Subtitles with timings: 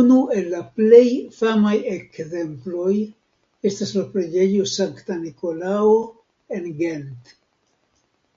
[0.00, 1.06] Unu el la pli
[1.38, 2.94] famaj ekzemploj
[3.72, 5.92] estas la preĝejo Sankta Nikolao
[6.60, 7.38] en Gent.